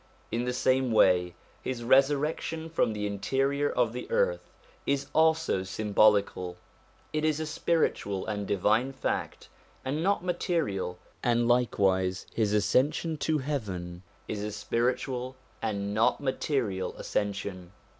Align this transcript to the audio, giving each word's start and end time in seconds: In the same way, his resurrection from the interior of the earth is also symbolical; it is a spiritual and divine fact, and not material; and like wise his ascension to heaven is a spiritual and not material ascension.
In 0.31 0.45
the 0.45 0.51
same 0.53 0.91
way, 0.91 1.35
his 1.61 1.83
resurrection 1.83 2.71
from 2.71 2.93
the 2.93 3.05
interior 3.05 3.69
of 3.69 3.93
the 3.93 4.09
earth 4.09 4.49
is 4.87 5.05
also 5.13 5.61
symbolical; 5.61 6.57
it 7.13 7.23
is 7.23 7.39
a 7.39 7.45
spiritual 7.45 8.25
and 8.25 8.47
divine 8.47 8.93
fact, 8.93 9.47
and 9.85 10.01
not 10.01 10.23
material; 10.23 10.97
and 11.21 11.47
like 11.47 11.77
wise 11.77 12.25
his 12.33 12.51
ascension 12.51 13.15
to 13.17 13.37
heaven 13.37 14.01
is 14.27 14.41
a 14.43 14.51
spiritual 14.51 15.35
and 15.61 15.93
not 15.93 16.19
material 16.19 16.95
ascension. 16.97 17.71